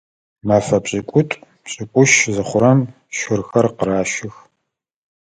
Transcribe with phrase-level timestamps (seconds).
[0.47, 2.79] Мэфэ пшӏыкӏутӏу-пшӏыкӏутщ зыхъурэм
[3.17, 4.35] щырхэр къыращых.